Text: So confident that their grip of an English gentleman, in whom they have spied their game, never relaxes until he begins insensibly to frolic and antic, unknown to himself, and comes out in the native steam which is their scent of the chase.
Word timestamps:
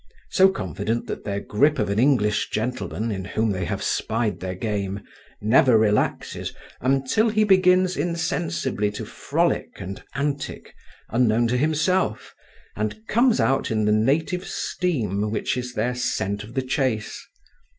So 0.31 0.49
confident 0.49 1.05
that 1.05 1.25
their 1.25 1.39
grip 1.39 1.77
of 1.77 1.87
an 1.91 1.99
English 1.99 2.49
gentleman, 2.49 3.11
in 3.11 3.23
whom 3.23 3.51
they 3.51 3.65
have 3.65 3.83
spied 3.83 4.39
their 4.39 4.55
game, 4.55 5.01
never 5.39 5.77
relaxes 5.77 6.55
until 6.79 7.29
he 7.29 7.43
begins 7.43 7.95
insensibly 7.95 8.89
to 8.93 9.05
frolic 9.05 9.79
and 9.79 10.01
antic, 10.15 10.73
unknown 11.09 11.45
to 11.49 11.55
himself, 11.57 12.33
and 12.75 13.05
comes 13.07 13.39
out 13.39 13.69
in 13.69 13.85
the 13.85 13.91
native 13.91 14.43
steam 14.47 15.29
which 15.29 15.55
is 15.55 15.75
their 15.75 15.93
scent 15.93 16.43
of 16.43 16.55
the 16.55 16.63
chase. 16.63 17.23